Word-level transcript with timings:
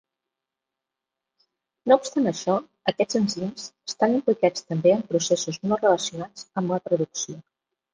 No 1.91 1.97
obstant 1.99 2.31
això, 2.33 2.57
aquests 2.93 3.21
enzims 3.21 3.69
estan 3.93 4.19
implicats 4.19 4.69
també 4.73 4.99
en 4.99 5.09
processos 5.17 5.65
no 5.71 5.83
relacionats 5.87 6.53
amb 6.61 6.77
la 6.77 6.87
traducció. 6.91 7.43